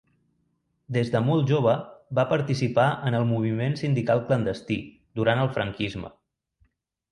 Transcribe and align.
Des 0.95 1.11
de 1.15 1.19
molt 1.25 1.45
jove 1.51 1.75
va 2.21 2.25
participar 2.31 2.87
en 3.11 3.19
el 3.19 3.27
moviment 3.33 3.79
sindical 3.83 4.25
clandestí 4.33 4.81
durant 5.21 5.45
el 5.47 5.55
franquisme. 5.61 6.15